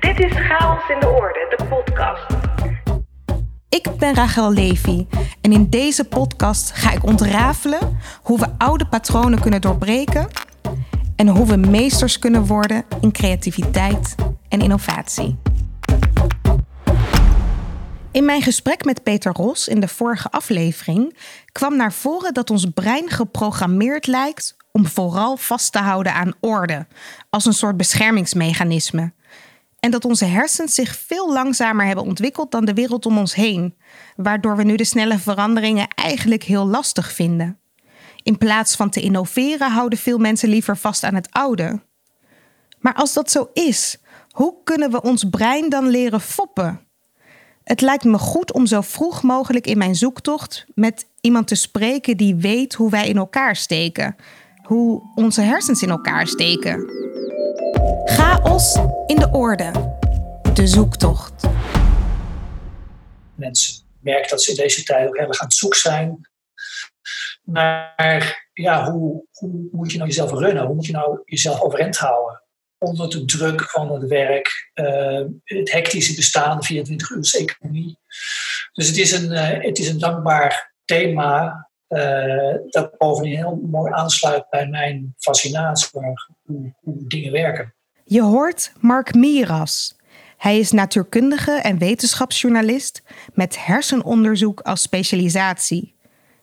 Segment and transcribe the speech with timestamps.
[0.00, 2.26] Dit is Chaos in de Orde, de podcast.
[3.68, 5.06] Ik ben Rachel Levy
[5.40, 10.28] en in deze podcast ga ik ontrafelen hoe we oude patronen kunnen doorbreken
[11.16, 14.14] en hoe we meesters kunnen worden in creativiteit
[14.48, 15.38] en innovatie.
[18.12, 21.18] In mijn gesprek met Peter Ros in de vorige aflevering
[21.52, 26.86] kwam naar voren dat ons brein geprogrammeerd lijkt om vooral vast te houden aan orde,
[27.30, 29.12] als een soort beschermingsmechanisme.
[29.86, 33.76] En dat onze hersens zich veel langzamer hebben ontwikkeld dan de wereld om ons heen,
[34.16, 37.58] waardoor we nu de snelle veranderingen eigenlijk heel lastig vinden.
[38.22, 41.82] In plaats van te innoveren houden veel mensen liever vast aan het oude.
[42.78, 43.98] Maar als dat zo is,
[44.30, 46.80] hoe kunnen we ons brein dan leren foppen?
[47.64, 52.16] Het lijkt me goed om zo vroeg mogelijk in mijn zoektocht met iemand te spreken
[52.16, 54.16] die weet hoe wij in elkaar steken,
[54.62, 57.06] hoe onze hersens in elkaar steken.
[58.04, 58.74] Chaos
[59.06, 59.70] in de orde.
[60.54, 61.46] De zoektocht.
[63.34, 66.28] Mensen merken dat ze in deze tijd ook heel erg aan het zoeken zijn
[67.46, 70.64] naar ja, hoe, hoe moet je nou jezelf runnen?
[70.66, 72.42] Hoe moet je nou jezelf overeind houden?
[72.78, 77.98] Onder de druk van het werk, uh, het hectische bestaan, 24 uur economie.
[78.72, 83.92] Dus het is een, uh, het is een dankbaar thema uh, dat bovendien heel mooi
[83.92, 87.74] aansluit bij mijn fascinatie voor hoe, hoe dingen werken.
[88.04, 89.96] Je hoort Mark Miras.
[90.36, 93.02] Hij is natuurkundige en wetenschapsjournalist
[93.34, 95.94] met hersenonderzoek als specialisatie.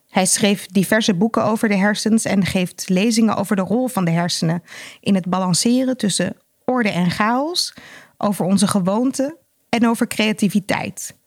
[0.09, 4.11] Hij schreef diverse boeken over de hersens en geeft lezingen over de rol van de
[4.11, 4.63] hersenen
[4.99, 7.73] in het balanceren tussen orde en chaos,
[8.17, 9.37] over onze gewoonten
[9.69, 11.17] en over creativiteit.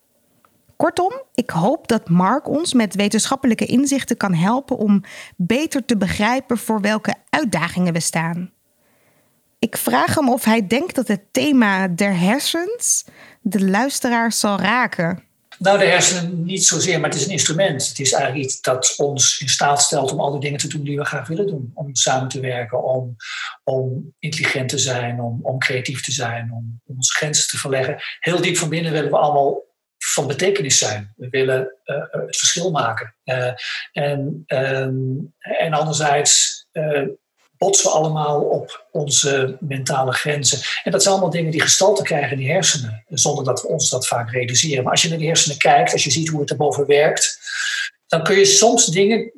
[0.76, 5.02] Kortom, ik hoop dat Mark ons met wetenschappelijke inzichten kan helpen om
[5.36, 8.50] beter te begrijpen voor welke uitdagingen we staan.
[9.58, 13.04] Ik vraag hem of hij denkt dat het thema der hersens
[13.40, 15.24] de luisteraars zal raken.
[15.58, 17.88] Nou, de hersenen niet zozeer, maar het is een instrument.
[17.88, 20.84] Het is eigenlijk iets dat ons in staat stelt om al die dingen te doen
[20.84, 21.70] die we graag willen doen.
[21.74, 23.16] Om samen te werken, om,
[23.64, 27.96] om intelligent te zijn, om, om creatief te zijn, om, om onze grenzen te verleggen.
[28.20, 29.65] Heel diep van binnen willen we allemaal
[30.12, 31.12] van betekenis zijn.
[31.16, 33.14] We willen uh, het verschil maken.
[33.24, 33.52] Uh,
[33.92, 36.64] en, um, en anderzijds
[37.58, 40.60] botsen we allemaal op onze mentale grenzen.
[40.84, 43.90] En dat zijn allemaal dingen die gestalte krijgen in die hersenen, zonder dat we ons
[43.90, 44.82] dat vaak realiseren.
[44.82, 47.38] Maar als je naar die hersenen kijkt, als je ziet hoe het erboven werkt,
[48.06, 49.32] dan kun je soms dingen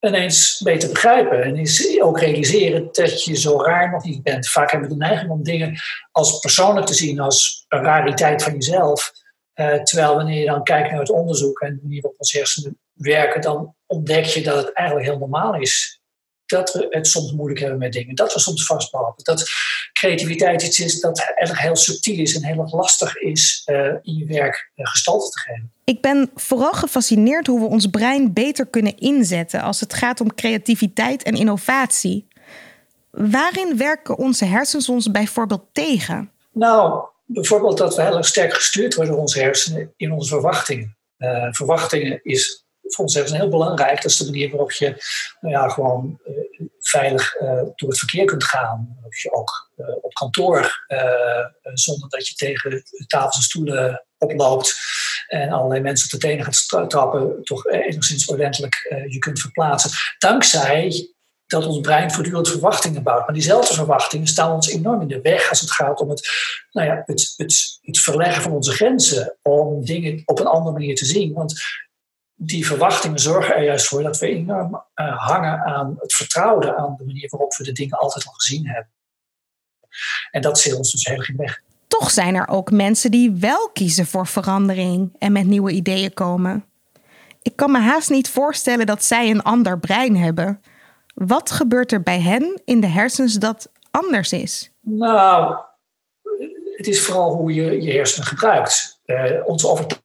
[0.00, 1.42] ineens beter begrijpen.
[1.42, 4.48] En ook realiseren dat je zo raar nog niet bent.
[4.48, 5.78] Vaak hebben we de neiging om dingen
[6.10, 9.12] als persoonlijk te zien, als een rariteit van jezelf.
[9.54, 12.78] Uh, terwijl wanneer je dan kijkt naar het onderzoek en de manier waarop onze hersenen
[12.92, 16.02] werken, dan ontdek je dat het eigenlijk heel normaal is
[16.46, 18.14] dat we het soms moeilijk hebben met dingen.
[18.14, 19.14] Dat we soms vastbouwen.
[19.16, 19.50] Dat
[19.92, 24.16] creativiteit iets is dat erg heel subtiel is en heel erg lastig is uh, in
[24.16, 25.72] je werk uh, gestalte te geven.
[25.84, 30.34] Ik ben vooral gefascineerd hoe we ons brein beter kunnen inzetten als het gaat om
[30.34, 32.28] creativiteit en innovatie.
[33.10, 36.30] Waarin werken onze hersens ons bijvoorbeeld tegen?
[36.52, 40.98] Nou, bijvoorbeeld dat we heel erg sterk gestuurd worden door onze hersenen in onze verwachtingen.
[41.18, 44.02] Uh, verwachtingen is voor ons heel belangrijk.
[44.02, 44.86] Dat is de manier waarop je
[45.40, 48.92] nou ja, gewoon uh, veilig uh, door het verkeer kunt gaan.
[48.94, 50.84] Waarop je ook op kantoor,
[51.74, 54.74] zonder dat je tegen tafels en stoelen oploopt
[55.28, 59.90] en allerlei mensen op de tenen gaat trappen, toch enigszins ordentelijk je kunt verplaatsen.
[60.18, 61.13] Dankzij
[61.54, 63.24] dat ons brein voortdurend verwachtingen bouwt.
[63.24, 66.28] Maar diezelfde verwachtingen staan ons enorm in de weg als het gaat om het,
[66.72, 69.36] nou ja, het, het, het verleggen van onze grenzen.
[69.42, 71.32] Om dingen op een andere manier te zien.
[71.32, 71.62] Want
[72.34, 76.94] die verwachtingen zorgen er juist voor dat we enorm uh, hangen aan het vertrouwen, aan
[76.98, 78.92] de manier waarop we de dingen altijd al gezien hebben.
[80.30, 81.62] En dat zit ons dus heel erg in weg.
[81.86, 86.64] Toch zijn er ook mensen die wel kiezen voor verandering en met nieuwe ideeën komen.
[87.42, 90.60] Ik kan me haast niet voorstellen dat zij een ander brein hebben.
[91.14, 94.70] Wat gebeurt er bij hen in de hersens dat anders is?
[94.80, 95.56] Nou,
[96.76, 99.00] het is vooral hoe je je hersenen gebruikt.
[99.06, 100.02] Uh, onze overtuiging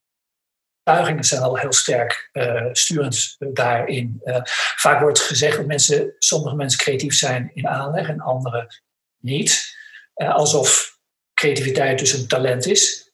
[0.90, 4.20] overtuigingen zijn al heel sterk uh, sturend daarin.
[4.24, 4.40] Uh,
[4.76, 8.70] vaak wordt gezegd dat mensen, sommige mensen creatief zijn in aanleg en andere
[9.18, 9.78] niet.
[10.14, 10.98] Alsof
[11.34, 13.09] creativiteit dus een talent is.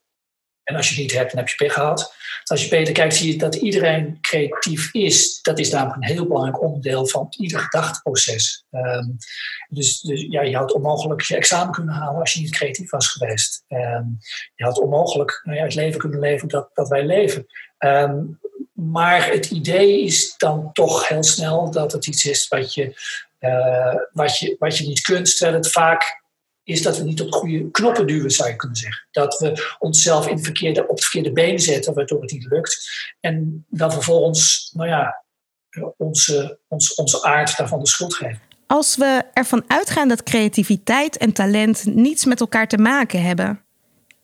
[0.66, 2.14] En als je het niet hebt, dan heb je pech gehad.
[2.44, 5.42] als je beter kijkt, zie je dat iedereen creatief is.
[5.42, 8.64] Dat is namelijk een heel belangrijk onderdeel van ieder gedachteproces.
[8.70, 9.16] Um,
[9.68, 13.08] dus, dus, ja, je had onmogelijk je examen kunnen halen als je niet creatief was
[13.08, 13.64] geweest.
[13.68, 14.18] Um,
[14.54, 17.46] je had onmogelijk nou ja, het leven kunnen leven dat, dat wij leven.
[17.78, 18.38] Um,
[18.72, 23.00] maar het idee is dan toch heel snel dat het iets is wat je,
[23.40, 26.24] uh, wat je, wat je niet kunt, terwijl het vaak
[26.66, 29.06] is dat we niet op de goede knoppen duwen, zou je kunnen zeggen.
[29.10, 32.88] Dat we onszelf in verkeerde, op het verkeerde been zetten, waardoor het niet lukt.
[33.20, 35.24] En dan vervolgens, nou ja,
[35.96, 38.40] onze, onze, onze aard daarvan de schuld geven.
[38.66, 43.64] Als we ervan uitgaan dat creativiteit en talent niets met elkaar te maken hebben,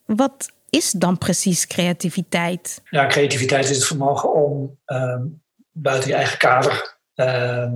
[0.07, 2.83] wat is dan precies creativiteit?
[2.91, 5.23] Ja, creativiteit is het vermogen om ehm,
[5.73, 7.75] buiten je eigen kader ehm,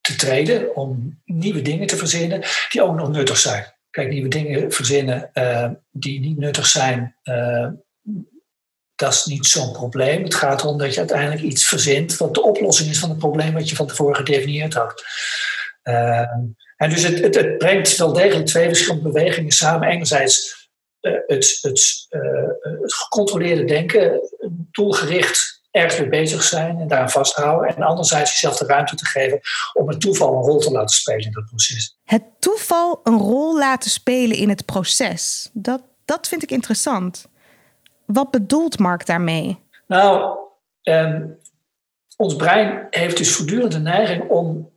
[0.00, 3.76] te treden, om nieuwe dingen te verzinnen die ook nog nuttig zijn.
[3.98, 7.68] Kijk, nieuwe dingen verzinnen uh, die niet nuttig zijn, uh,
[8.94, 10.22] dat is niet zo'n probleem.
[10.22, 13.52] Het gaat erom dat je uiteindelijk iets verzint wat de oplossing is van het probleem
[13.52, 15.04] wat je van tevoren gedefinieerd had.
[15.82, 16.32] Uh,
[16.76, 19.88] en dus het, het, het, brengt wel degelijk twee verschillende bewegingen samen.
[19.88, 20.68] Enerzijds
[21.00, 22.06] het, het, het,
[22.80, 24.20] gecontroleerde denken,
[24.70, 27.76] doelgericht ergens mee bezig zijn en daar vasthouden.
[27.76, 29.40] En anderzijds jezelf de ruimte te geven
[29.72, 31.98] om het toeval een rol te laten spelen in dat proces.
[32.04, 37.28] Het toeval een rol laten spelen in het proces, dat, dat vind ik interessant.
[38.06, 39.58] Wat bedoelt Mark daarmee?
[39.86, 40.38] Nou,
[40.82, 41.38] um,
[42.16, 44.70] ons brein heeft dus voortdurend de neiging om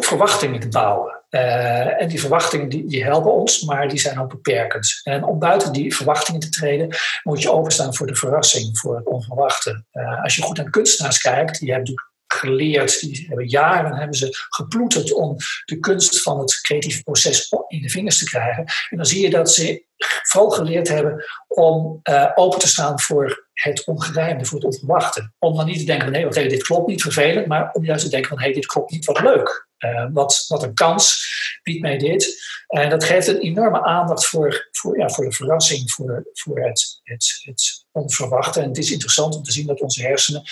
[0.00, 1.21] verwachtingen te bouwen.
[1.34, 5.00] Uh, en die verwachtingen die, die, helpen ons, maar die zijn ook beperkend.
[5.02, 9.06] En om buiten die verwachtingen te treden, moet je openstaan voor de verrassing, voor het
[9.06, 9.84] onverwachte.
[9.92, 11.94] Uh, als je goed naar kunstenaars kijkt, die hebben
[12.26, 17.82] geleerd, die hebben jaren hebben ze geploeterd om de kunst van het creatieve proces in
[17.82, 18.64] de vingers te krijgen.
[18.90, 19.84] En dan zie je dat ze
[20.22, 25.32] vooral geleerd hebben om uh, open te staan voor het ongerijmde, voor het onverwachte.
[25.38, 28.04] Om dan niet te denken van nee, hey, dit klopt niet, vervelend, maar om juist
[28.04, 29.70] te denken van hé, hey, dit klopt niet, wat leuk.
[29.84, 31.30] Uh, wat, wat een kans
[31.62, 32.42] biedt mij dit.
[32.66, 37.00] En dat geeft een enorme aandacht voor, voor, ja, voor de verrassing, voor, voor het,
[37.02, 38.60] het, het onverwachte.
[38.60, 40.42] En het is interessant om te zien dat onze hersenen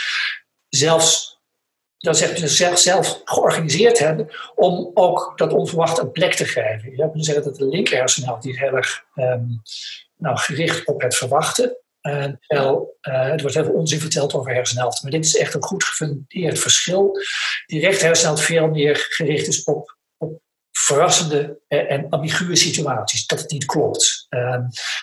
[0.69, 1.39] zelfs
[2.01, 6.91] dat je zelf, georganiseerd hebben om ook dat onverwacht een plek te geven.
[6.91, 9.63] Je zou kunnen zeggen dat de linker hersenhelft heel erg um,
[10.17, 11.77] nou, gericht op het verwachten.
[12.01, 15.63] Terwijl, uh, er wordt heel veel onzin verteld over hersenhelften, maar dit is echt een
[15.63, 17.19] goed gefundeerd verschil.
[17.67, 20.41] Die hersenhelft veel meer gericht is op, op
[20.73, 24.27] verrassende en ambiguë situaties, dat het niet klopt.
[24.31, 24.59] Uh,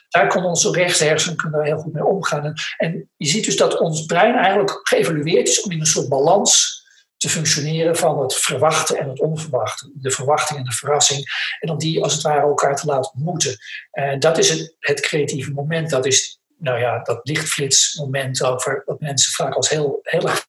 [0.10, 2.44] daar kon onze rechter kunnen heel goed mee omgaan.
[2.46, 6.10] En, en je ziet dus dat ons brein eigenlijk geëvalueerd is om in een soort
[6.10, 6.86] balans
[7.18, 9.92] te functioneren van het verwachten en het onverwachte.
[9.94, 11.26] De verwachting en de verrassing.
[11.60, 13.58] En om die als het ware elkaar te laten ontmoeten.
[13.92, 15.90] En dat is het, het creatieve moment.
[15.90, 20.48] Dat is nou ja, dat lichtflitsmoment over dat mensen vaak als heel, heel erg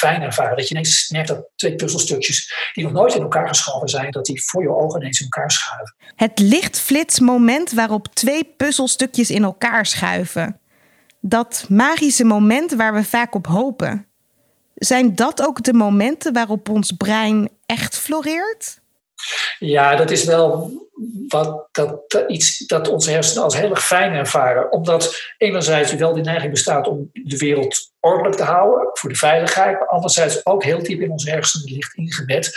[0.00, 0.56] fijn ervaren.
[0.56, 4.24] Dat je ineens merkt dat twee puzzelstukjes die nog nooit in elkaar geschoven zijn, dat
[4.24, 5.96] die voor je ogen ineens in elkaar schuiven.
[6.14, 10.60] Het lichtflitsmoment waarop twee puzzelstukjes in elkaar schuiven.
[11.20, 14.06] Dat magische moment waar we vaak op hopen.
[14.74, 18.80] Zijn dat ook de momenten waarop ons brein echt floreert?
[19.58, 20.72] Ja, dat is wel
[21.28, 24.72] wat, dat, iets dat onze hersenen als heel erg fijn ervaren.
[24.72, 29.78] Omdat enerzijds wel die neiging bestaat om de wereld ordelijk te houden voor de veiligheid.
[29.78, 32.56] Maar anderzijds ook heel diep in onze hersenen ligt ingebed.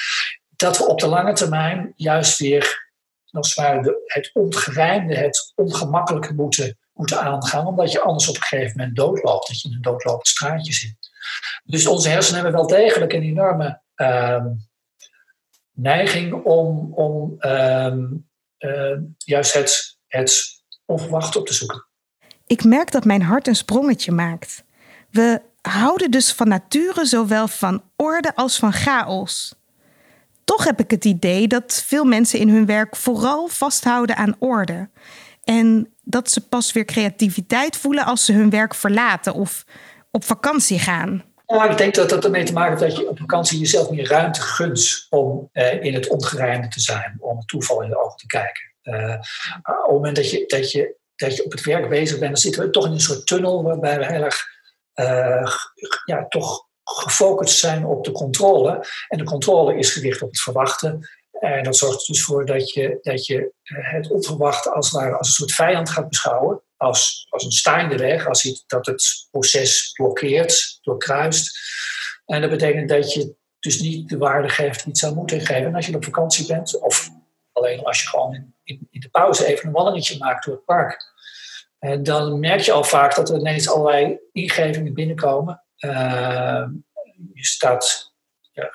[0.55, 2.91] Dat we op de lange termijn juist weer
[3.31, 7.67] als het, het ongerijmde, het ongemakkelijke moeten, moeten aangaan.
[7.67, 9.47] Omdat je anders op een gegeven moment doodloopt.
[9.47, 10.95] Dat je in een doodlopend straatje zit.
[11.63, 14.45] Dus onze hersenen hebben wel degelijk een enorme uh,
[15.71, 17.93] neiging om, om uh,
[19.17, 21.87] juist het, het onverwachte op te zoeken.
[22.47, 24.63] Ik merk dat mijn hart een sprongetje maakt.
[25.09, 29.55] We houden dus van nature zowel van orde als van chaos.
[30.43, 34.89] Toch heb ik het idee dat veel mensen in hun werk vooral vasthouden aan orde.
[35.43, 39.65] En dat ze pas weer creativiteit voelen als ze hun werk verlaten of
[40.11, 41.23] op vakantie gaan?
[41.45, 44.07] Nou, ik denk dat dat ermee te maken heeft dat je op vakantie jezelf meer
[44.07, 48.17] ruimte gunt om eh, in het ongerijmde te zijn, om het toeval in de ogen
[48.17, 48.73] te kijken.
[48.83, 49.15] Uh,
[49.61, 52.41] op het moment dat je, dat, je, dat je op het werk bezig bent, dan
[52.41, 54.45] zitten we toch in een soort tunnel waarbij we heel erg
[54.95, 55.47] uh,
[56.05, 58.85] ja, toch gefocust zijn op de controle.
[59.07, 61.09] En de controle is gericht op het verwachten.
[61.39, 65.17] En dat zorgt er dus voor dat je, dat je het onverwachte als, het ware,
[65.17, 69.27] als een soort vijand gaat beschouwen als, als een staande weg, als iets dat het
[69.31, 71.59] proces blokkeert, doorkruist.
[72.25, 75.65] En dat betekent dat je dus niet de waarde geeft die het zou moeten geven.
[75.65, 77.09] En als je op vakantie bent, of
[77.51, 81.11] alleen als je gewoon in, in, de pauze even een wandelingetje maakt door het park,
[81.79, 85.63] en dan merk je al vaak dat er ineens allerlei ingevingen binnenkomen.
[85.79, 86.65] Uh,
[87.33, 88.13] je staat
[88.51, 88.69] ja,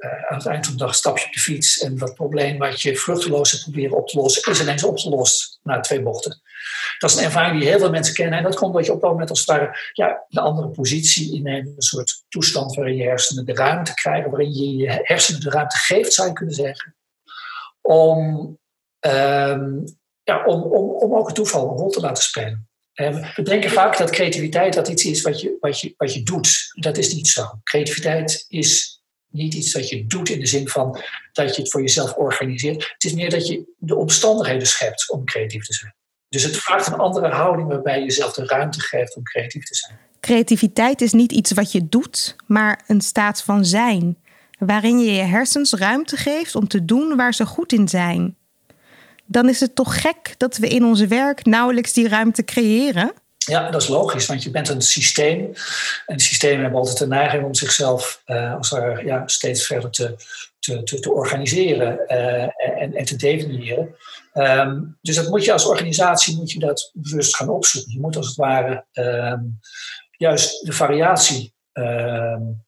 [0.00, 2.82] aan het eind van de dag stap je op de fiets en dat probleem wat
[2.82, 6.40] je vruchteloos hebt proberen op te lossen, is ineens opgelost na twee bochten.
[6.98, 8.38] Dat is een ervaring die heel veel mensen kennen.
[8.38, 11.34] En dat komt omdat je op dat moment als het ware ja, een andere positie
[11.34, 11.66] inneemt.
[11.66, 14.30] Een soort toestand waarin je hersenen de ruimte krijgen.
[14.30, 16.96] Waarin je je hersenen de ruimte geeft, zou je kunnen zeggen.
[17.80, 18.58] Om
[18.98, 19.80] ehm,
[20.22, 22.68] ja, om, om, om ook het toeval een rol te laten spelen.
[23.34, 26.72] we denken vaak dat creativiteit dat iets is wat je, wat, je, wat je doet.
[26.72, 27.60] Dat is niet zo.
[27.62, 28.97] Creativiteit is
[29.30, 31.00] niet iets dat je doet in de zin van
[31.32, 32.90] dat je het voor jezelf organiseert.
[32.92, 35.94] Het is meer dat je de omstandigheden schept om creatief te zijn.
[36.28, 39.74] Dus het vraagt een andere houding waarbij je jezelf de ruimte geeft om creatief te
[39.74, 39.98] zijn.
[40.20, 44.18] Creativiteit is niet iets wat je doet, maar een staat van zijn,
[44.58, 48.36] waarin je je hersens ruimte geeft om te doen waar ze goed in zijn.
[49.26, 53.12] Dan is het toch gek dat we in ons werk nauwelijks die ruimte creëren?
[53.48, 55.52] Ja, dat is logisch, want je bent een systeem.
[56.06, 60.16] En systemen hebben altijd de neiging om zichzelf uh, als er, ja, steeds verder te,
[60.58, 62.42] te, te, te organiseren uh,
[62.82, 63.96] en, en te definiëren.
[64.34, 67.92] Um, dus dat moet je als organisatie moet je dat bewust gaan opzoeken.
[67.92, 69.58] Je moet als het ware um,
[70.10, 72.64] juist de variatie um,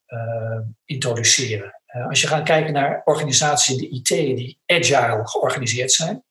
[0.85, 1.81] introduceren.
[1.97, 6.25] Uh, als je gaat kijken naar organisaties in de IT die agile georganiseerd zijn,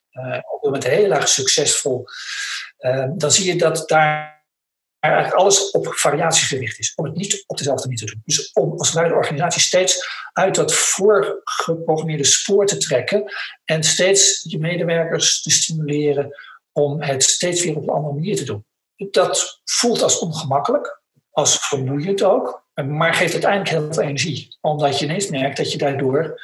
[0.60, 2.04] op met heel erg succesvol,
[3.16, 4.39] dan zie je dat daar
[5.00, 6.92] eigenlijk alles op variatie gericht is.
[6.94, 8.22] Om het niet op dezelfde manier te doen.
[8.24, 13.32] Dus om als de organisatie steeds uit dat voorgeprogrammeerde spoor te trekken
[13.64, 16.30] en steeds je medewerkers te stimuleren
[16.72, 18.64] om het steeds weer op een andere manier te doen.
[19.10, 24.56] Dat voelt als ongemakkelijk, als vermoeiend ook, maar geeft uiteindelijk heel veel energie.
[24.60, 26.40] Omdat je ineens merkt dat je daardoor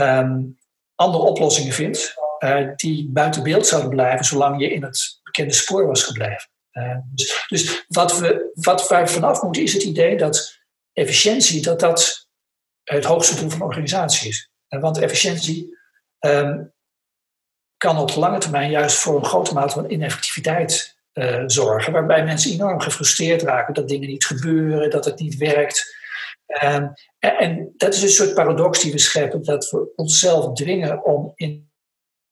[0.00, 0.58] um,
[0.94, 5.86] andere oplossingen vindt uh, die buiten beeld zouden blijven zolang je in het bekende spoor
[5.86, 6.48] was gebleven.
[6.74, 10.58] Uh, dus, dus wat, we, wat wij vanaf moeten is het idee dat
[10.92, 12.28] efficiëntie dat dat
[12.82, 14.50] het hoogste doel van een organisatie is.
[14.68, 15.78] Uh, want efficiëntie
[16.20, 16.72] um,
[17.76, 22.52] kan op lange termijn juist voor een grote mate van ineffectiviteit uh, zorgen, waarbij mensen
[22.52, 25.96] enorm gefrustreerd raken dat dingen niet gebeuren, dat het niet werkt.
[26.46, 31.32] En, en, dat is een soort paradox die we scheppen, dat we onszelf dwingen om
[31.34, 31.72] in,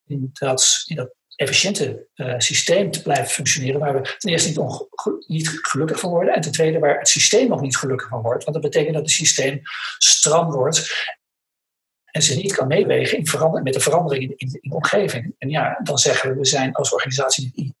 [0.05, 5.27] in, dat, in dat efficiënte uh, systeem te blijven functioneren, waar we ten eerste niet,
[5.27, 8.43] niet, gelukkig van worden en ten tweede waar het systeem nog niet gelukkig van wordt.
[8.43, 9.61] Want dat betekent dat het systeem
[9.97, 11.11] stram wordt
[12.05, 15.35] en zich niet kan meewegen in met de verandering in, de omgeving.
[15.37, 17.73] En ja, dan zeggen we, we zijn als organisatie niet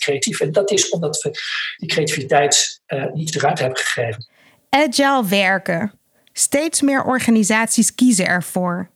[0.00, 0.40] creatief.
[0.40, 1.30] En dat is omdat we
[1.76, 4.26] die creativiteit uh, niet de ruimte hebben gegeven.
[4.68, 5.92] Agile werken.
[6.32, 8.90] Steeds meer organisaties kiezen ervoor.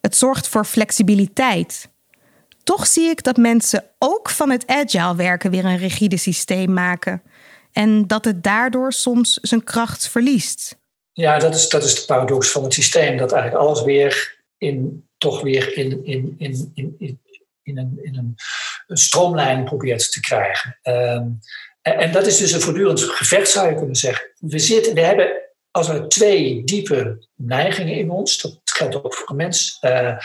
[0.00, 1.89] Het zorgt voor flexibiliteit.
[2.70, 7.22] Toch zie ik dat mensen ook van het agile werken weer een rigide systeem maken.
[7.72, 10.78] En dat het daardoor soms zijn kracht verliest.
[11.12, 13.16] Ja, dat is, dat is de paradox van het systeem.
[13.16, 17.20] Dat eigenlijk alles weer in, toch weer in, in, in, in, in,
[17.62, 18.34] in, een, in een,
[18.86, 20.78] een stroomlijn probeert te krijgen.
[20.82, 21.38] Um,
[21.82, 24.30] en, dat is dus een voortdurend gevecht, zou je kunnen zeggen.
[24.38, 25.32] We, zitten, we hebben
[25.70, 30.16] als er twee diepe neigingen in ons, dat geldt ook voor een mens, uh,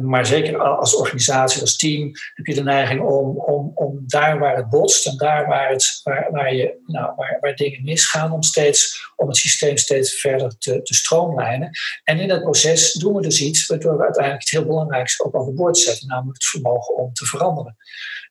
[0.00, 4.56] maar zeker als organisatie, als team, heb je de neiging om, om, om daar waar
[4.56, 8.42] het botst en daar waar, het, waar, waar, je, nou, waar, waar dingen misgaan, om,
[8.42, 11.70] steeds, om het systeem steeds verder te, te stroomlijnen.
[12.04, 15.34] En in dat proces doen we dus iets waardoor we uiteindelijk iets heel belangrijks ook
[15.34, 17.76] overboord zetten, namelijk het vermogen om te veranderen.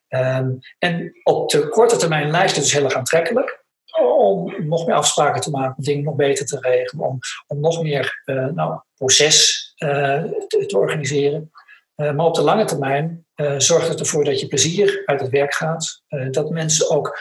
[0.08, 3.59] Um, en op de korte termijn lijkt het dus heel erg aantrekkelijk
[4.00, 7.82] om nog meer afspraken te maken, om dingen nog beter te regelen, om, om nog
[7.82, 11.50] meer uh, nou, proces uh, te, organiseren.
[11.96, 13.24] Uh, maar op de lange termijn
[13.56, 16.02] zorgt het ervoor dat je plezier uit het werk gaat.
[16.30, 17.18] dat mensen ook,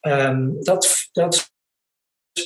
[0.00, 1.50] um, dat, dat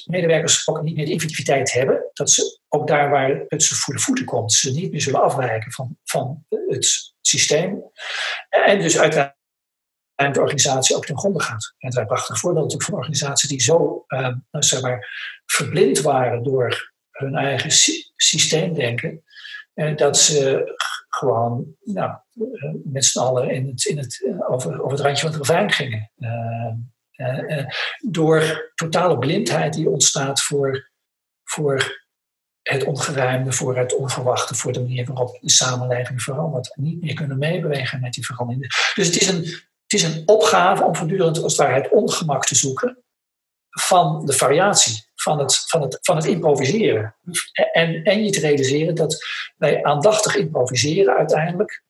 [0.04, 2.10] medewerkers ook niet meer de effectiviteit hebben.
[2.12, 5.22] Dat ze ook daar waar het ze voor de voeten komt, ze niet meer zullen
[5.22, 7.82] afwijken van, van het systeem.
[8.48, 9.38] En dus uiteindelijk
[10.20, 11.74] en de organisatie ook ten gronde gaat.
[11.78, 15.08] En het zijn prachtige voorbeelden van organisaties die zo uh, zeg maar,
[15.46, 19.22] verblind waren door hun eigen sy systeemdenken.
[19.74, 20.72] En dat ze
[21.08, 25.38] gewoon nou, eh, met z'n allen in het, in het, eh, over, het randje van
[25.38, 26.10] het ravijn gingen.
[26.16, 27.66] Uh,
[27.98, 30.90] door totale blindheid die ontstaat voor,
[31.44, 32.00] voor
[32.62, 36.72] het ongeruimde, voor het onverwachte, voor de manier waarop de samenleving verandert.
[36.76, 38.92] Niet meer kunnen meebewegen met die verandering.
[38.94, 43.04] Dus het is een het is een opgave om voortdurend het, ongemak te zoeken
[43.70, 47.16] van de variatie, van het, van het, van het improviseren.
[47.72, 49.24] En, en je te realiseren dat
[49.56, 51.82] wij aandachtig improviseren uiteindelijk,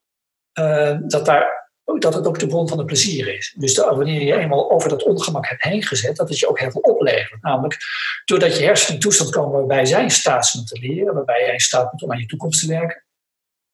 [0.58, 3.54] uh, dat, daar, dat het ook de bron van het plezier is.
[3.58, 6.70] Dus wanneer je eenmaal over dat ongemak hebt heen gezet, dat het je ook heel
[6.70, 7.42] veel oplevert.
[7.42, 7.76] Namelijk
[8.24, 11.52] doordat je hersenen in toestand komen waarbij zij in staat zijn te leren, waarbij jij
[11.52, 13.04] in staat bent om aan je toekomst te werken.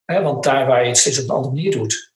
[0.04, 2.14] want daar waar je het steeds op een andere manier doet,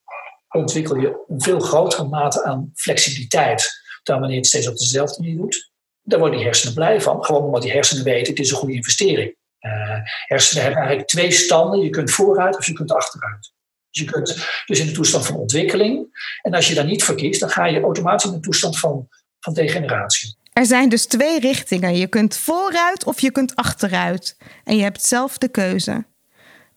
[0.50, 3.70] ontwikkel je een veel grotere mate aan flexibiliteit
[4.02, 5.70] dan wanneer je het steeds op dezelfde manier doet.
[6.02, 8.74] Daar worden die hersenen blij van, gewoon omdat die hersenen weten, het is een goede
[8.74, 9.38] investering.
[9.60, 13.52] Uh, hersenen hebben eigenlijk twee standen, je kunt vooruit of je kunt achteruit.
[13.90, 16.06] Dus je kunt dus in de toestand van ontwikkeling.
[16.42, 19.08] En als je daar niet voor kiest, dan ga je automatisch in een toestand van,
[19.40, 20.36] van degeneratie.
[20.52, 21.96] Er zijn dus twee richtingen.
[21.96, 24.36] Je kunt vooruit of je kunt achteruit.
[24.64, 26.04] En je hebt zelf de keuze.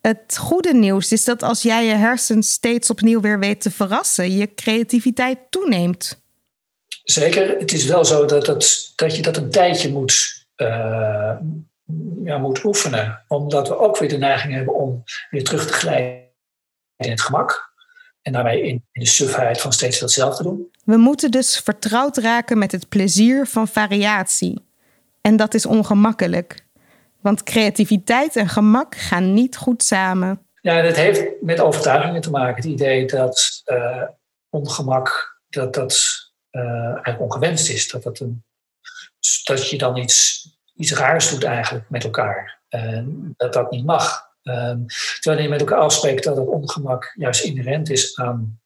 [0.06, 4.36] Het goede nieuws is dat als jij je hersens steeds opnieuw weer weet te verrassen,
[4.36, 6.22] je creativiteit toeneemt.
[7.04, 7.58] Zeker.
[7.58, 11.36] Het is wel zo dat, dat, dat je dat een tijdje moet, uh,
[12.24, 13.24] ja, moet oefenen.
[13.28, 16.28] Omdat we ook weer de neiging hebben om weer terug te glijden
[16.96, 17.72] in het gemak.
[18.22, 20.70] En daarmee in, in de sufheid van steeds hetzelfde doen.
[20.84, 24.64] We moeten dus vertrouwd raken met het plezier van variatie.
[25.20, 26.63] En dat is ongemakkelijk.
[27.24, 30.46] Want creativiteit en gemak gaan niet goed samen.
[30.60, 32.54] Ja, dat heeft met overtuigingen te maken.
[32.54, 34.02] Het idee dat uh,
[34.48, 36.00] ongemak dat dat,
[36.50, 37.88] uh, eigenlijk ongewenst is.
[37.88, 38.44] Dat, dat, een,
[39.44, 42.62] dat je dan iets, iets raars doet eigenlijk met elkaar.
[43.36, 44.32] Dat dat niet mag.
[44.42, 44.86] Um,
[45.20, 48.60] terwijl je met elkaar afspreekt dat het ongemak juist inherent is aan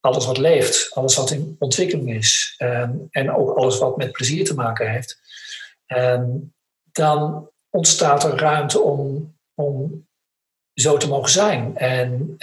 [0.00, 4.44] alles wat leeft, alles wat in ontwikkeling is um, en ook alles wat met plezier
[4.44, 5.18] te maken heeft,
[5.86, 6.54] um,
[6.92, 10.06] dan ontstaat er ruimte om, om
[10.74, 11.76] zo te mogen zijn.
[11.76, 12.34] En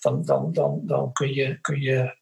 [0.00, 2.16] dan, dan, dan, dan kun je, kun je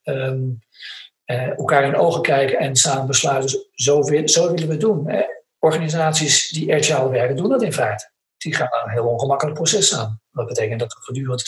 [1.25, 5.25] uh, elkaar in de ogen kijken en samen besluiten, zo, zo willen we het doen.
[5.59, 10.21] Organisaties die agile werken, doen dat in feite die gaan een heel ongemakkelijk proces aan.
[10.31, 11.43] Dat betekent dat er voortdurend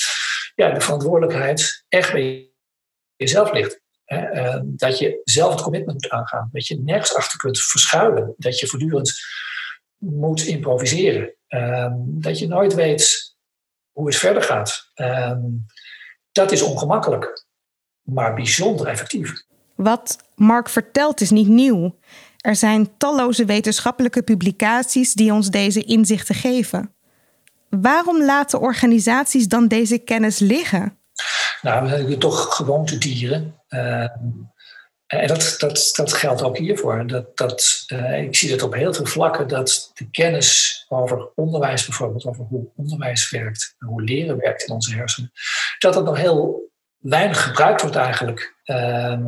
[0.55, 2.51] ja, de verantwoordelijkheid echt bij
[3.17, 3.85] jezelf ligt.
[4.05, 4.61] Hè?
[4.65, 6.49] dat je zelf het commitment moet aangaan.
[6.53, 8.35] Dat je nergens achter kunt verschuilen.
[8.37, 9.13] Dat je voortdurend
[9.99, 11.35] moet improviseren.
[11.49, 13.35] Ehm, dat je nooit weet
[13.93, 14.91] hoe het verder gaat.
[14.95, 15.41] Ehm,
[16.33, 17.47] dat is ongemakkelijk,
[18.03, 19.45] maar bijzonder effectief.
[19.75, 21.99] Wat Mark vertelt is niet nieuw.
[22.37, 26.95] Er zijn talloze wetenschappelijke publicaties die ons deze inzichten geven.
[27.69, 30.99] Waarom laten organisaties dan deze kennis liggen?
[31.63, 33.55] Nou, we zijn toch gewoontedieren.
[33.69, 34.05] Uh,
[35.07, 37.07] en dat, dat, dat geldt ook hiervoor.
[37.07, 41.87] Dat, dat, uh, ik zie dat op heel veel vlakken dat de kennis over onderwijs
[41.87, 45.33] bijvoorbeeld, over hoe onderwijs werkt, hoe leren werkt in onze hersenen,
[45.79, 49.27] dat dat nog heel weinig gebruikt wordt eigenlijk uh,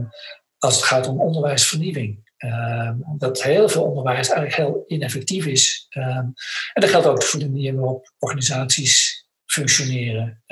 [0.58, 2.26] als het gaat om onderwijsvernieuwing.
[2.38, 5.86] Uh, dat heel veel onderwijs eigenlijk heel ineffectief is.
[5.90, 6.34] Uh, en
[6.72, 10.42] dat geldt ook voor de manier waarop organisaties functioneren,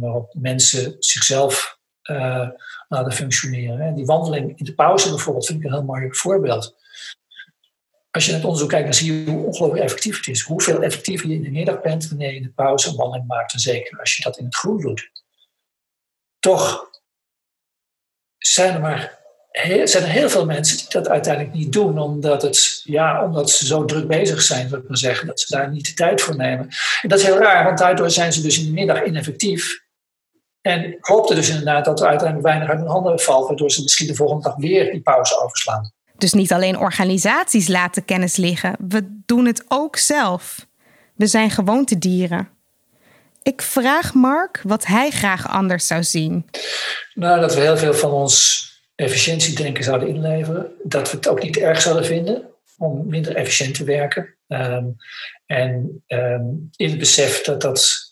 [0.00, 1.73] waarop mensen zichzelf
[2.10, 2.48] uh,
[2.88, 3.94] laten functioneren.
[3.94, 6.76] Die wandeling in de pauze bijvoorbeeld vind ik een heel mooi voorbeeld.
[8.10, 10.40] Als je naar het onderzoek kijkt, dan zie je hoe ongelooflijk effectief het is.
[10.40, 13.52] Hoeveel effectiever je in de middag bent wanneer je in de pauze een wandeling maakt.
[13.52, 15.10] En zeker als je dat in het groen doet.
[16.38, 16.90] Toch
[18.38, 19.18] zijn er maar
[19.50, 23.50] heel, zijn er heel veel mensen die dat uiteindelijk niet doen, omdat, het, ja, omdat
[23.50, 26.68] ze zo druk bezig zijn, ik zeggen, dat ze daar niet de tijd voor nemen.
[27.02, 29.83] En dat is heel raar, want daardoor zijn ze dus in de middag ineffectief.
[30.66, 33.82] En ik hoopte dus inderdaad dat er uiteindelijk weinig uit hun handen valt, waardoor ze
[33.82, 35.92] misschien de volgende dag weer die pauze overslaan.
[36.16, 40.66] Dus niet alleen organisaties laten kennis liggen, we doen het ook zelf.
[41.14, 42.48] We zijn gewoontedieren.
[43.42, 46.50] Ik vraag Mark wat hij graag anders zou zien.
[47.14, 48.62] Nou, dat we heel veel van ons
[48.94, 50.70] efficiëntiedenken zouden inleveren.
[50.82, 52.42] Dat we het ook niet erg zouden vinden
[52.78, 54.36] om minder efficiënt te werken.
[54.48, 54.84] Ehm,
[55.46, 58.03] en um, in het besef dat dat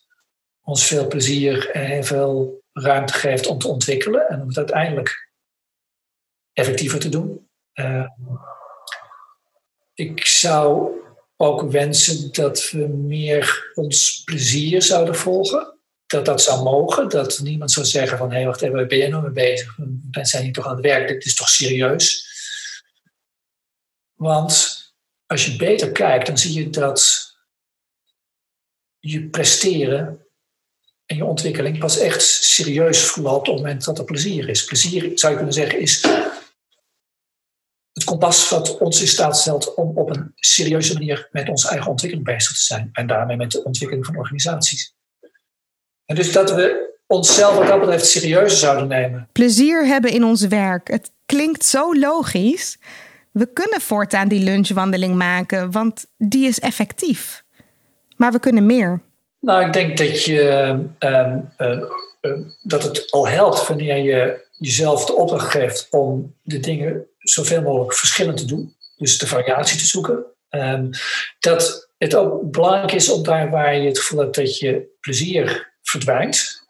[0.62, 5.30] ons veel plezier en veel ruimte geeft om te ontwikkelen en om het uiteindelijk
[6.52, 7.48] effectiever te doen.
[7.72, 8.08] Ehm,
[9.94, 10.90] ik zou
[11.36, 15.72] ook wensen dat we meer ons plezier zouden volgen
[16.12, 17.08] dat dat zou mogen.
[17.08, 19.76] Dat niemand zou zeggen van, hé, hey, wacht even, waar ben jij nou mee bezig?
[20.10, 22.30] We zijn hier toch aan het werk, dit is toch serieus?
[24.14, 24.80] Want
[25.26, 27.30] als je beter kijkt, dan zie je dat
[28.98, 30.26] je presteren
[31.12, 34.64] en je ontwikkeling pas echt serieus verloopt op het moment dat er plezier is.
[34.64, 36.06] Plezier, zou je kunnen zeggen, is
[37.92, 41.90] het kompas wat ons in staat stelt om op een serieuze manier met onze eigen
[41.90, 42.88] ontwikkeling bezig te zijn.
[42.92, 44.94] En daarmee met de ontwikkeling van organisaties.
[46.04, 49.28] En dus dat we onszelf wat dat betreft serieuzer zouden nemen.
[49.32, 50.88] Plezier hebben in ons werk.
[50.88, 52.78] Het klinkt zo logisch.
[53.32, 57.44] We kunnen voortaan die lunchwandeling maken, want die is effectief.
[58.16, 59.00] Maar we kunnen meer.
[59.42, 61.82] Nou, ik denk dat, je, uh, uh,
[62.62, 67.94] dat het al helpt wanneer je jezelf de opdracht geeft om de dingen zoveel mogelijk
[67.94, 68.76] verschillend te doen.
[68.96, 70.24] Dus de variatie te zoeken.
[70.48, 70.90] Ehm,
[71.38, 75.72] dat het ook belangrijk is om daar waar je het gevoel hebt dat je plezier
[75.82, 76.66] verdwijnt.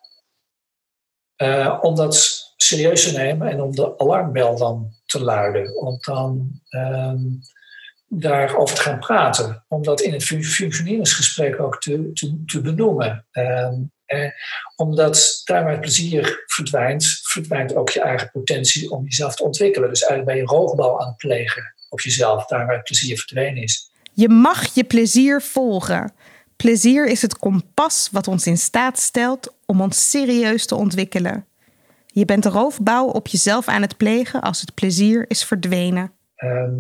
[1.36, 5.76] Uh, om dat serieus te nemen en om de alarmbel dan te luiden.
[5.76, 6.60] Om dan
[8.20, 9.64] daarover te gaan praten.
[9.68, 13.26] Om dat in het functioneringsgesprek ook te, te, te benoemen.
[13.32, 14.30] Um, Eh,
[14.76, 19.88] omdat daar waar het plezier verdwijnt, verdwijnt ook je eigen potentie om jezelf te ontwikkelen.
[19.88, 23.62] Dus eigenlijk ben je roogbouw aan het plegen op jezelf, daar waar het plezier verdwenen
[23.62, 23.90] is.
[24.12, 26.12] Je mag je plezier volgen.
[26.56, 31.46] Plezier is het kompas wat ons in staat stelt om ons serieus te ontwikkelen.
[32.06, 36.12] Je bent roofbouw op jezelf aan het plegen als het plezier is verdwenen.
[36.36, 36.72] Ehm,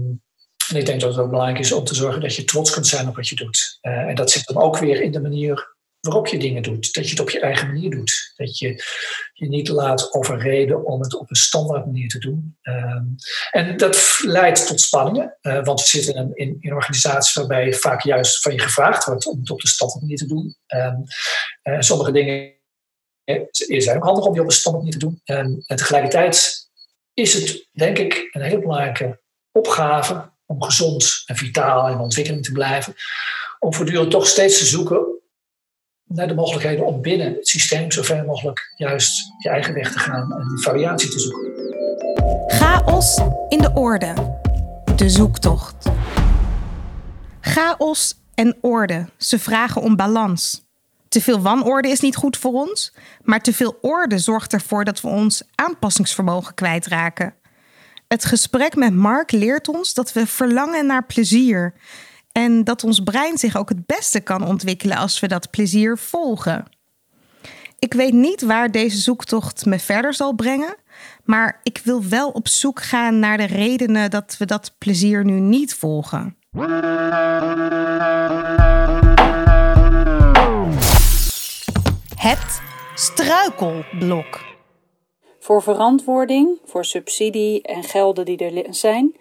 [0.72, 2.86] en ik denk dat het ook belangrijk is om te zorgen dat je trots kunt
[2.86, 3.78] zijn op wat je doet.
[3.82, 6.94] Uh, en dat zit dan ook weer in de manier waarop je dingen doet.
[6.94, 8.32] Dat je het op je eigen manier doet.
[8.36, 8.84] Dat je
[9.32, 12.56] je niet laat overreden om het op een standaard manier te doen.
[12.62, 13.04] Ehm,
[13.50, 15.38] en dat leidt tot spanningen.
[15.42, 19.26] Uh, want we zitten in, in, in organisaties waarbij vaak juist van je gevraagd wordt
[19.26, 20.56] om het op de standaard manier te doen.
[20.66, 21.04] Um,
[21.62, 22.52] uh, sommige dingen
[23.58, 25.20] zijn ook handig om die op een standaard manier te doen.
[25.24, 26.68] En, en tegelijkertijd
[27.14, 29.20] is het, denk ik, een hele belangrijke
[29.52, 32.94] opgave om gezond en vitaal in ontwikkeling te blijven.
[33.58, 35.06] Om voortdurend toch steeds te zoeken
[36.04, 40.32] naar de mogelijkheden om binnen het systeem zoveel mogelijk juist je eigen weg te gaan
[40.32, 41.50] en die variatie te zoeken.
[42.46, 44.14] Chaos in de orde.
[44.96, 45.88] De zoektocht.
[47.40, 49.08] Chaos en orde.
[49.18, 50.64] Ze vragen om balans.
[51.08, 55.00] Te veel wanorde is niet goed voor ons, maar te veel orde zorgt ervoor dat
[55.00, 57.34] we ons aanpassingsvermogen kwijtraken.
[58.12, 61.74] Het gesprek met Mark leert ons dat we verlangen naar plezier
[62.32, 66.64] en dat ons brein zich ook het beste kan ontwikkelen als we dat plezier volgen.
[67.78, 70.76] Ik weet niet waar deze zoektocht me verder zal brengen,
[71.24, 75.40] maar ik wil wel op zoek gaan naar de redenen dat we dat plezier nu
[75.40, 76.36] niet volgen.
[82.16, 82.60] Het
[82.94, 84.51] struikelblok.
[85.52, 89.14] Voor verantwoording, voor subsidie en gelden die er zijn,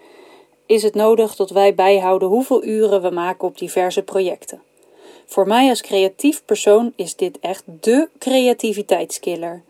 [0.66, 4.62] is het nodig dat wij bijhouden hoeveel uren we maken op diverse projecten.
[5.26, 9.62] Voor mij als creatief persoon is dit echt dé creativiteitskiller.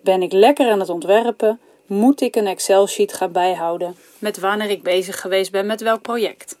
[0.00, 4.82] Ben ik lekker aan het ontwerpen, moet ik een Excel-sheet gaan bijhouden met wanneer ik
[4.82, 6.58] bezig geweest ben met welk project.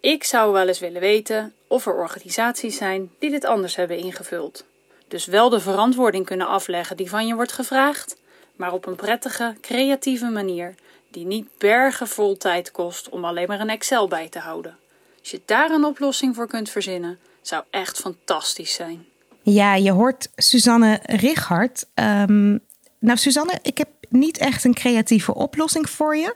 [0.00, 4.64] Ik zou wel eens willen weten of er organisaties zijn die dit anders hebben ingevuld.
[5.08, 8.16] Dus wel de verantwoording kunnen afleggen die van je wordt gevraagd,
[8.56, 10.74] maar op een prettige, creatieve manier
[11.10, 14.76] die niet bergen vol tijd kost om alleen maar een Excel bij te houden.
[15.20, 19.06] Als je daar een oplossing voor kunt verzinnen, zou echt fantastisch zijn.
[19.42, 21.86] Ja, je hoort Suzanne Richard.
[21.94, 22.60] Um,
[22.98, 26.34] nou, Suzanne, ik heb niet echt een creatieve oplossing voor je.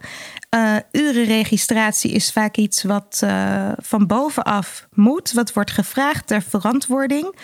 [0.54, 7.34] Uh, urenregistratie is vaak iets wat uh, van bovenaf moet, wat wordt gevraagd ter verantwoording.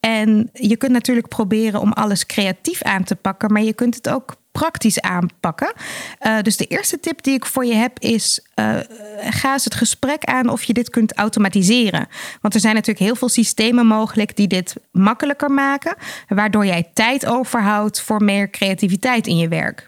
[0.00, 4.08] En je kunt natuurlijk proberen om alles creatief aan te pakken, maar je kunt het
[4.08, 5.72] ook praktisch aanpakken.
[6.20, 8.76] Uh, dus de eerste tip die ik voor je heb is: uh,
[9.20, 12.06] ga eens het gesprek aan of je dit kunt automatiseren.
[12.40, 15.96] Want er zijn natuurlijk heel veel systemen mogelijk die dit makkelijker maken,
[16.28, 19.86] waardoor jij tijd overhoudt voor meer creativiteit in je werk.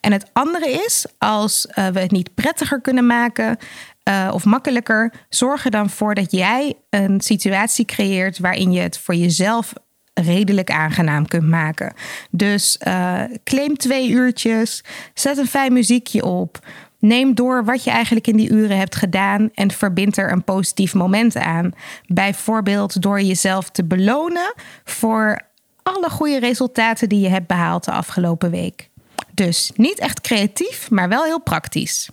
[0.00, 3.58] En het andere is, als uh, we het niet prettiger kunnen maken,
[4.32, 9.14] of makkelijker, zorg er dan voor dat jij een situatie creëert waarin je het voor
[9.14, 9.72] jezelf
[10.22, 11.92] redelijk aangenaam kunt maken.
[12.30, 16.58] Dus uh, claim twee uurtjes, zet een fijn muziekje op.
[16.98, 20.94] Neem door wat je eigenlijk in die uren hebt gedaan en verbind er een positief
[20.94, 21.72] moment aan.
[22.06, 24.54] Bijvoorbeeld door jezelf te belonen
[24.84, 25.40] voor
[25.82, 28.88] alle goede resultaten die je hebt behaald de afgelopen week.
[29.34, 32.08] Dus niet echt creatief, maar wel heel praktisch.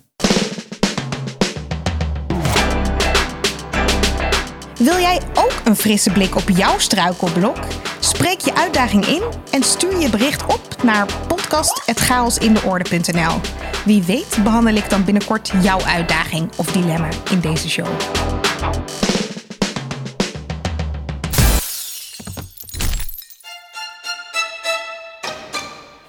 [4.78, 7.58] Wil jij ook een frisse blik op jouw struikelblok?
[8.00, 13.40] Spreek je uitdaging in en stuur je bericht op naar podcast.chaosindeorde.nl.
[13.84, 17.86] Wie weet behandel ik dan binnenkort jouw uitdaging of dilemma in deze show.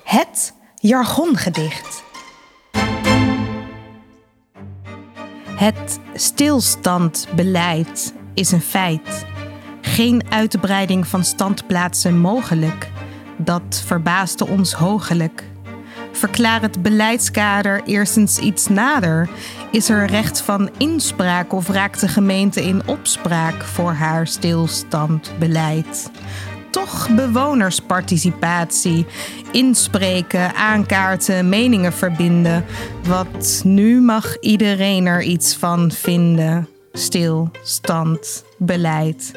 [0.04, 2.04] Het jargongedicht.
[5.56, 9.26] Het stilstandbeleid is een feit.
[9.82, 12.90] Geen uitbreiding van standplaatsen mogelijk.
[13.38, 15.44] Dat verbaasde ons hoogelijk.
[16.12, 19.30] Verklaar het beleidskader eerstens iets nader.
[19.72, 26.12] Is er recht van inspraak of raakt de gemeente in opspraak voor haar stilstandbeleid?
[26.70, 29.06] Toch bewonersparticipatie,
[29.52, 32.66] inspreken, aankaarten, meningen verbinden.
[33.08, 39.32] Wat nu mag iedereen er iets van vinden stilstand, beleid.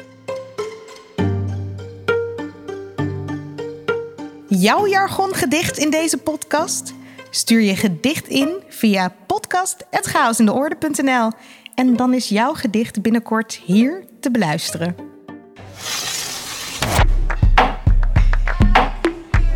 [4.47, 6.93] Jouw jargongedicht in deze podcast?
[7.29, 11.31] Stuur je gedicht in via podcast.chaosindeorde.nl
[11.75, 14.95] en dan is jouw gedicht binnenkort hier te beluisteren.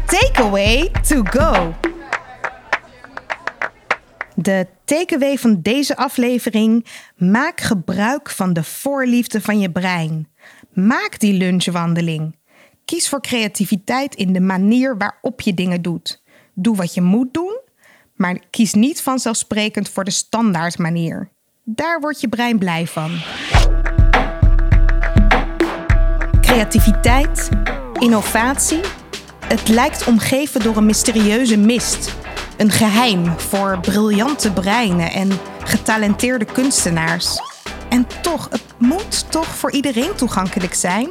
[0.06, 1.74] takeaway to go.
[4.36, 6.86] De takeaway van deze aflevering:
[7.18, 10.28] maak gebruik van de voorliefde van je brein.
[10.74, 12.36] Maak die lunchwandeling.
[12.86, 16.24] Kies voor creativiteit in de manier waarop je dingen doet.
[16.54, 17.60] Doe wat je moet doen,
[18.16, 21.30] maar kies niet vanzelfsprekend voor de standaard manier.
[21.64, 23.12] Daar wordt je brein blij van.
[26.42, 27.50] Creativiteit,
[28.00, 28.82] innovatie.
[29.46, 32.25] Het lijkt omgeven door een mysterieuze mist.
[32.58, 35.32] Een geheim voor briljante breinen en
[35.64, 37.42] getalenteerde kunstenaars.
[37.90, 41.10] En toch, het moet toch voor iedereen toegankelijk zijn?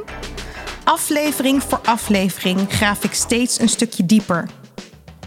[0.85, 4.48] Aflevering voor aflevering graaf ik steeds een stukje dieper.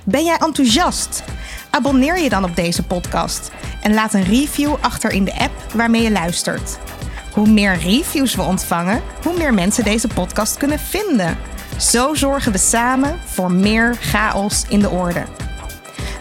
[0.03, 1.23] Ben jij enthousiast?
[1.69, 3.51] Abonneer je dan op deze podcast
[3.81, 6.77] en laat een review achter in de app waarmee je luistert.
[7.33, 11.37] Hoe meer reviews we ontvangen, hoe meer mensen deze podcast kunnen vinden.
[11.79, 15.23] Zo zorgen we samen voor meer chaos in de orde.